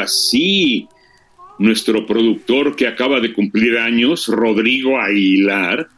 [0.00, 0.88] Ay, ahora sí.
[1.58, 5.88] Nuestro productor que acaba de cumplir años, Rodrigo Aguilar,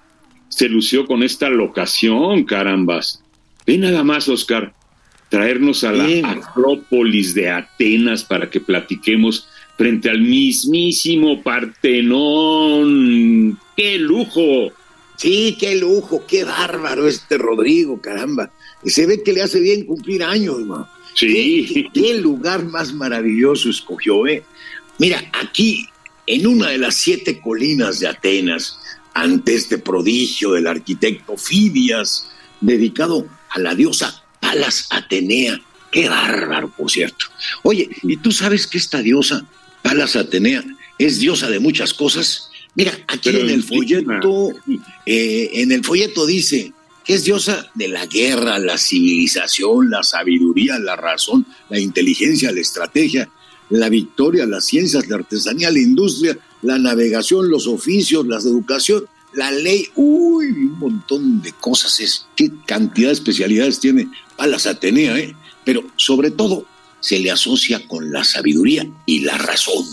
[0.48, 3.22] se lució con esta locación, carambas.
[3.64, 4.74] Ve nada más, Oscar,
[5.28, 6.26] traernos a la Bien.
[6.26, 12.86] Acrópolis de Atenas para que platiquemos frente al mismísimo Partenón.
[13.76, 14.72] ¡Qué lujo!
[15.16, 18.50] Sí, qué lujo, qué bárbaro este Rodrigo, caramba.
[18.84, 20.88] Se ve que le hace bien cumplir años, hermano.
[21.14, 21.88] Sí.
[21.92, 24.44] ¿Qué, lugar más maravilloso escogió, eh?
[24.98, 25.86] Mira, aquí,
[26.26, 28.78] en una de las siete colinas de Atenas,
[29.14, 35.60] ante este prodigio del arquitecto Fidias, dedicado a la diosa Palas Atenea.
[35.90, 37.26] Qué bárbaro, por cierto.
[37.62, 39.44] Oye, ¿y tú sabes que esta diosa,
[39.82, 40.64] Palas Atenea,
[40.98, 42.50] es diosa de muchas cosas?
[42.74, 44.48] Mira, aquí Pero en el folleto,
[45.04, 46.72] eh, en el folleto dice
[47.04, 52.60] que es diosa de la guerra, la civilización, la sabiduría, la razón, la inteligencia, la
[52.60, 53.28] estrategia,
[53.70, 59.50] la victoria, las ciencias, la artesanía, la industria, la navegación, los oficios, la educación, la
[59.50, 59.88] ley.
[59.94, 62.26] Uy, un montón de cosas es.
[62.36, 65.34] Qué cantidad de especialidades tiene Palas Atenea, ¿eh?
[65.64, 66.66] Pero sobre todo
[67.00, 69.84] se le asocia con la sabiduría y la razón.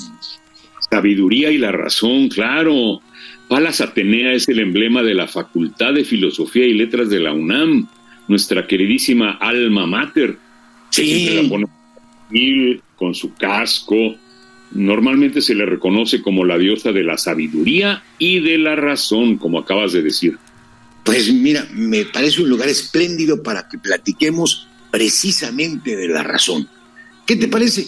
[0.90, 3.02] Sabiduría y la razón, claro.
[3.50, 7.90] Palas Atenea es el emblema de la Facultad de Filosofía y Letras de la UNAM,
[8.28, 10.38] nuestra queridísima alma mater.
[10.92, 11.66] Siempre la pone
[12.96, 14.16] con su casco.
[14.72, 19.58] Normalmente se le reconoce como la diosa de la sabiduría y de la razón, como
[19.58, 20.38] acabas de decir.
[21.04, 26.70] Pues mira, me parece un lugar espléndido para que platiquemos precisamente de la razón.
[27.26, 27.88] ¿Qué te parece?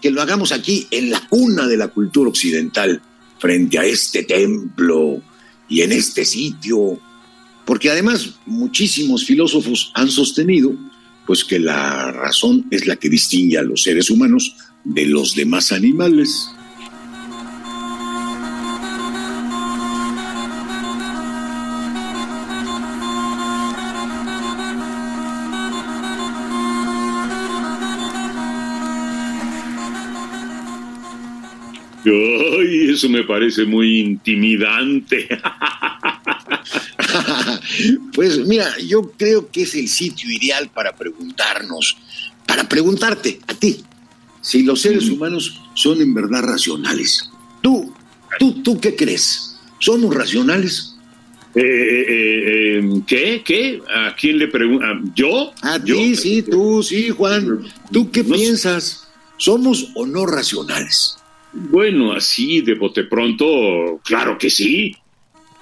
[0.00, 3.02] Que lo hagamos aquí en la cuna de la cultura occidental,
[3.42, 5.20] frente a este templo
[5.68, 7.00] y en este sitio.
[7.66, 10.72] Porque además muchísimos filósofos han sostenido
[11.26, 14.54] pues que la razón es la que distingue a los seres humanos
[14.84, 16.48] de los demás animales.
[32.04, 35.28] Ay, eso me parece muy intimidante.
[38.14, 41.96] pues mira, yo creo que es el sitio ideal para preguntarnos,
[42.46, 43.84] para preguntarte a ti,
[44.40, 47.30] si los seres humanos son en verdad racionales.
[47.62, 47.94] Tú,
[48.38, 49.56] tú, tú, ¿qué crees?
[49.78, 50.96] ¿Somos racionales?
[51.54, 53.42] Eh, eh, eh, eh, ¿Qué?
[53.44, 53.82] ¿Qué?
[53.94, 54.86] ¿A quién le pregunta?
[55.14, 55.52] ¿Yo?
[55.62, 55.94] A ¿Yo?
[55.96, 57.60] ti, sí, tú, sí, Juan.
[57.92, 59.06] ¿Tú qué No piensas?
[59.36, 61.16] ¿Somos o no racionales?
[61.52, 64.96] Bueno, así de bote pronto, claro que sí.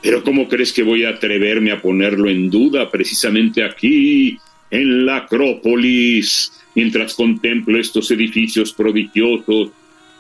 [0.03, 4.39] Pero ¿cómo crees que voy a atreverme a ponerlo en duda precisamente aquí,
[4.71, 9.71] en la Acrópolis, mientras contemplo estos edificios prodigiosos?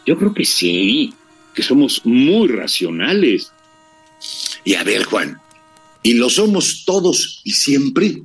[0.04, 1.14] Yo creo que sí,
[1.54, 3.52] que somos muy racionales.
[4.64, 5.38] Y a ver, Juan,
[6.02, 8.22] ¿y lo somos todos y siempre?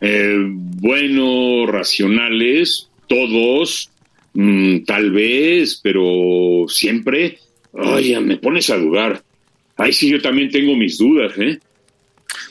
[0.00, 3.90] Eh, bueno, racionales, todos,
[4.34, 7.38] mm, tal vez, pero siempre.
[7.72, 9.22] Oye, me pones a dudar.
[9.76, 11.58] Ahí sí yo también tengo mis dudas, ¿eh?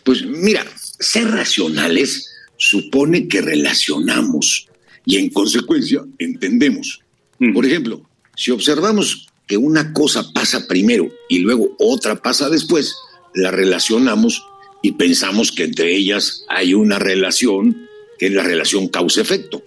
[0.04, 2.28] Pues mira, ser racionales
[2.58, 4.68] supone que relacionamos
[5.06, 7.02] y en consecuencia entendemos.
[7.40, 7.54] Mm.
[7.54, 8.02] Por ejemplo,
[8.36, 12.96] si observamos que una cosa pasa primero y luego otra pasa después,
[13.34, 14.44] la relacionamos
[14.82, 17.88] y pensamos que entre ellas hay una relación
[18.18, 19.64] que es la relación causa-efecto.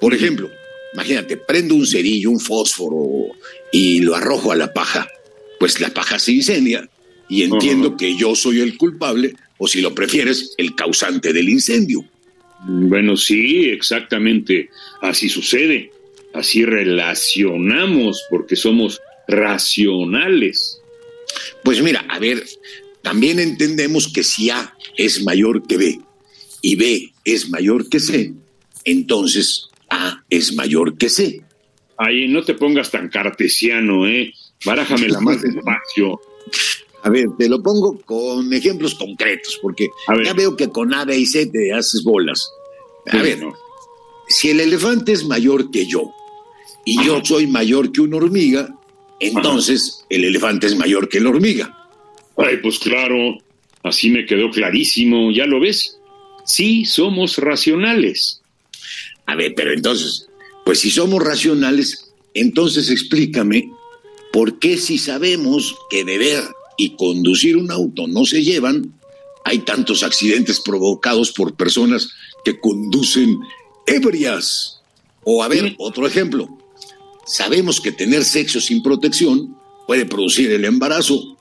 [0.00, 0.50] Por ejemplo,
[0.94, 3.34] imagínate, prendo un cerillo, un fósforo
[3.72, 5.08] y lo arrojo a la paja.
[5.58, 6.88] Pues la paja se incendia
[7.28, 12.04] y entiendo que yo soy el culpable o si lo prefieres, el causante del incendio.
[12.66, 14.70] Bueno, sí, exactamente.
[15.02, 15.92] Así sucede.
[16.32, 20.80] Así relacionamos porque somos racionales.
[21.64, 22.44] Pues mira, a ver,
[23.02, 26.00] también entendemos que si A es mayor que B
[26.62, 28.32] y B es mayor que C,
[28.84, 31.42] entonces A es mayor que C.
[31.96, 34.32] Ahí no te pongas tan cartesiano, ¿eh?
[34.64, 36.20] Barájamela más despacio.
[37.02, 39.88] A ver, te lo pongo con ejemplos concretos, porque
[40.24, 42.50] ya veo que con A, B y C te haces bolas.
[43.10, 43.38] A ver,
[44.26, 46.12] si el elefante es mayor que yo
[46.84, 48.74] y yo soy mayor que una hormiga,
[49.20, 51.88] entonces el elefante es mayor que la hormiga.
[52.36, 53.38] Ay, pues claro,
[53.84, 55.98] así me quedó clarísimo, ¿ya lo ves?
[56.44, 58.42] Sí, somos racionales.
[59.28, 60.26] A ver, pero entonces,
[60.64, 63.70] pues si somos racionales, entonces explícame
[64.32, 66.42] por qué si sabemos que beber
[66.78, 68.94] y conducir un auto no se llevan,
[69.44, 72.08] hay tantos accidentes provocados por personas
[72.42, 73.38] que conducen
[73.86, 74.80] ebrias.
[75.24, 76.48] O a ver, otro ejemplo.
[77.26, 79.54] Sabemos que tener sexo sin protección
[79.86, 81.36] puede producir el embarazo.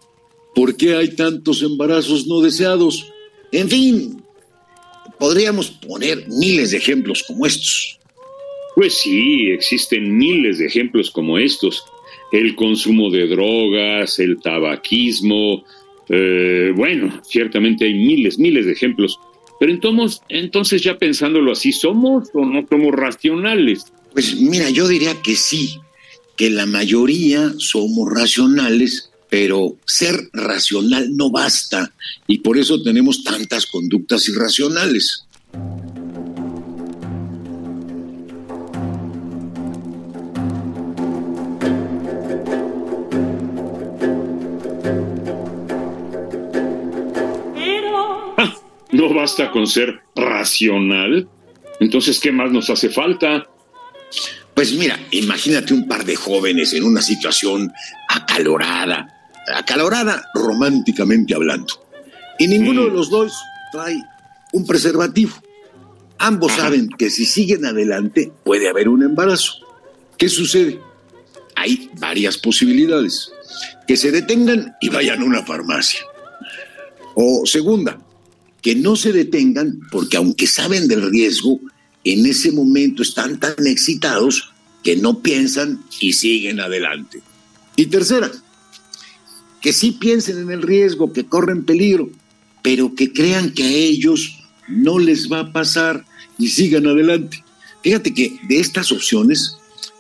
[0.54, 3.14] ¿Por qué hay tantos embarazos no deseados?
[3.54, 4.22] En fin,
[5.20, 8.00] podríamos poner miles de ejemplos como estos.
[8.76, 11.84] Pues sí, existen miles de ejemplos como estos.
[12.32, 15.64] El consumo de drogas, el tabaquismo,
[16.10, 19.20] eh, bueno, ciertamente hay miles, miles de ejemplos.
[19.60, 23.86] Pero entonces, entonces ya pensándolo así, ¿somos o no somos racionales?
[24.14, 25.80] Pues mira, yo diría que sí,
[26.36, 31.92] que la mayoría somos racionales, pero ser racional no basta
[32.28, 35.24] y por eso tenemos tantas conductas irracionales.
[48.92, 51.28] ¿No basta con ser racional?
[51.80, 53.48] Entonces, ¿qué más nos hace falta?
[54.54, 57.72] Pues mira, imagínate un par de jóvenes en una situación
[58.10, 59.17] acalorada,
[59.56, 61.74] acalorada románticamente hablando.
[62.40, 63.34] Y ninguno de los dos
[63.72, 64.02] trae
[64.54, 65.34] un preservativo.
[66.20, 69.54] Ambos saben que si siguen adelante puede haber un embarazo.
[70.18, 70.80] ¿Qué sucede?
[71.56, 73.32] Hay varias posibilidades.
[73.88, 76.02] Que se detengan y vayan a una farmacia.
[77.16, 78.00] O segunda,
[78.62, 81.60] que no se detengan porque aunque saben del riesgo,
[82.04, 84.52] en ese momento están tan excitados
[84.84, 87.22] que no piensan y siguen adelante.
[87.76, 88.32] Y tercera,
[89.62, 92.10] que sí piensen en el riesgo, que corren peligro,
[92.62, 96.06] pero que crean que a ellos no les va a pasar
[96.38, 97.44] y sigan adelante.
[97.82, 99.58] Fíjate que de estas opciones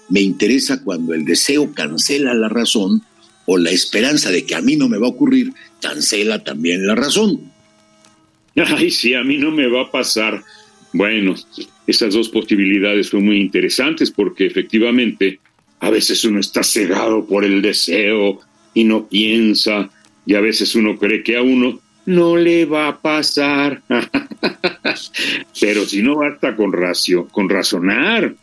[0.09, 3.03] me interesa cuando el deseo cancela la razón
[3.45, 6.95] o la esperanza de que a mí no me va a ocurrir cancela también la
[6.95, 7.51] razón.
[8.55, 10.43] Ay, sí, a mí no me va a pasar.
[10.93, 11.35] Bueno,
[11.85, 15.39] esas dos posibilidades son muy interesantes porque efectivamente
[15.79, 18.41] a veces uno está cegado por el deseo
[18.77, 19.89] y no piensa
[20.23, 23.81] y a veces uno cree que a uno no le va a pasar.
[25.59, 28.35] Pero si no basta con, racio, con razonar,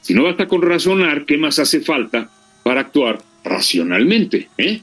[0.00, 2.30] si no basta con razonar, ¿qué más hace falta
[2.62, 4.48] para actuar racionalmente?
[4.56, 4.80] Eh?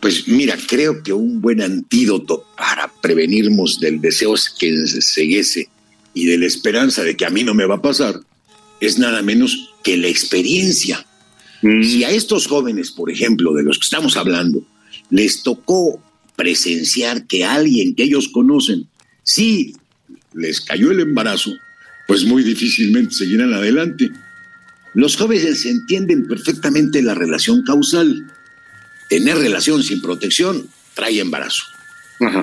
[0.00, 5.68] Pues mira, creo que un buen antídoto para prevenirnos del deseo que se ceguese
[6.12, 8.16] y de la esperanza de que a mí no me va a pasar
[8.80, 11.06] es nada menos que la experiencia.
[11.82, 14.66] Si a estos jóvenes, por ejemplo, de los que estamos hablando,
[15.10, 16.02] les tocó
[16.36, 18.86] presenciar que alguien que ellos conocen,
[19.22, 19.74] sí
[20.34, 21.52] les cayó el embarazo,
[22.06, 24.10] pues muy difícilmente seguirán adelante.
[24.92, 28.26] Los jóvenes entienden perfectamente la relación causal
[29.08, 31.62] Tener relación sin protección trae embarazo.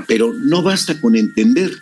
[0.07, 1.81] Pero no basta con entender,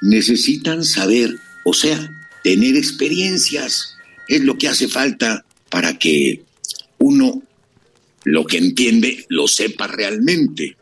[0.00, 3.96] necesitan saber, o sea, tener experiencias.
[4.26, 6.42] Es lo que hace falta para que
[6.98, 7.42] uno
[8.24, 10.76] lo que entiende lo sepa realmente.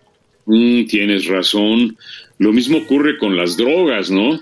[0.47, 1.97] Mm, tienes razón.
[2.39, 4.41] Lo mismo ocurre con las drogas, ¿no?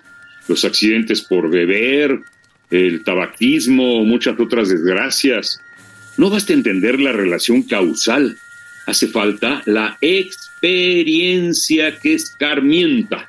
[0.48, 2.20] Los accidentes por beber,
[2.70, 5.60] el tabaquismo, muchas otras desgracias.
[6.16, 8.38] No basta entender la relación causal,
[8.86, 13.28] hace falta la experiencia que escarmienta.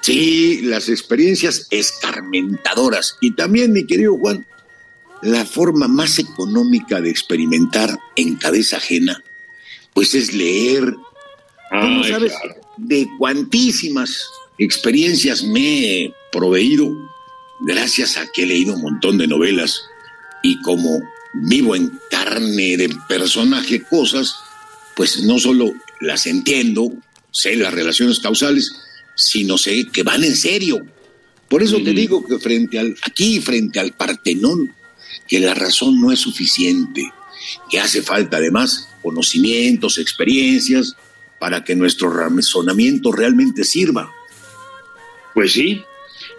[0.00, 3.16] Sí, las experiencias escarmentadoras.
[3.20, 4.46] Y también, mi querido Juan,
[5.22, 9.22] la forma más económica de experimentar en cabeza ajena,
[9.94, 10.94] pues es leer.
[11.70, 12.32] ¿Cómo sabes?
[12.76, 14.26] De cuantísimas
[14.58, 16.94] experiencias me he proveído
[17.60, 19.82] gracias a que he leído un montón de novelas
[20.42, 21.00] y como
[21.34, 24.34] vivo en carne de personaje cosas,
[24.96, 26.92] pues no solo las entiendo,
[27.30, 28.72] sé las relaciones causales,
[29.14, 30.78] sino sé que van en serio.
[31.48, 34.74] Por eso te digo que frente al, aquí, frente al Partenón,
[35.28, 37.10] que la razón no es suficiente,
[37.70, 40.96] que hace falta además conocimientos, experiencias,
[41.38, 44.12] para que nuestro razonamiento realmente sirva.
[45.34, 45.82] Pues sí,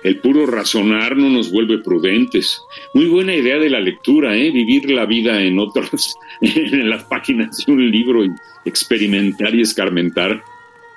[0.03, 2.57] El puro razonar no nos vuelve prudentes.
[2.95, 4.49] Muy buena idea de la lectura, ¿eh?
[4.49, 8.23] Vivir la vida en otras, en las páginas de un libro
[8.65, 10.43] experimentar y escarmentar.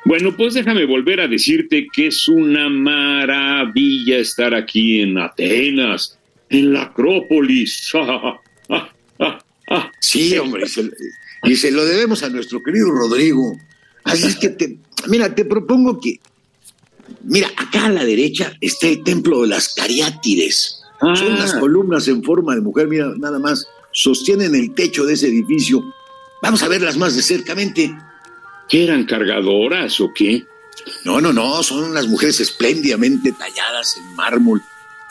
[0.06, 6.18] Bueno, pues déjame volver a decirte que es una maravilla estar aquí en Atenas,
[6.54, 7.92] en la Acrópolis.
[10.00, 10.64] sí, hombre,
[11.44, 13.56] y se lo debemos a nuestro querido Rodrigo.
[14.04, 16.20] Así es que, te, mira, te propongo que,
[17.22, 20.80] mira, acá a la derecha está el templo de las Cariátides.
[21.00, 21.60] Son las ah.
[21.60, 25.82] columnas en forma de mujer, mira, nada más, sostienen el techo de ese edificio.
[26.42, 27.94] Vamos a verlas más de cercamente.
[28.68, 30.44] ¿Qué eran cargadoras o qué?
[31.04, 34.62] No, no, no, son unas mujeres espléndidamente talladas en mármol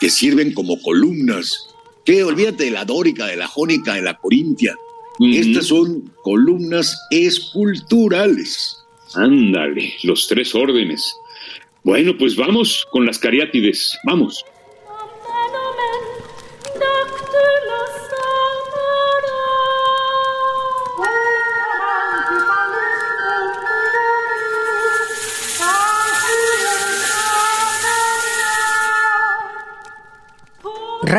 [0.04, 1.74] que sirven como columnas.
[2.04, 2.22] ¿Qué?
[2.22, 4.76] Olvídate de la dórica, de la jónica, de la corintia.
[5.18, 8.84] Estas son columnas esculturales.
[9.14, 11.10] Ándale, los tres órdenes.
[11.84, 14.44] Bueno, pues vamos con las cariátides, vamos.